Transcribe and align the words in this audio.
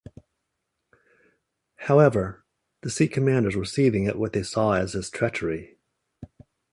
However, 1.75 2.43
the 2.81 2.89
Sikh 2.89 3.13
commanders 3.13 3.55
were 3.55 3.65
seething 3.65 4.07
at 4.07 4.17
what 4.17 4.33
they 4.33 4.41
saw 4.41 4.73
as 4.73 4.93
his 4.93 5.11
treachery. 5.11 5.77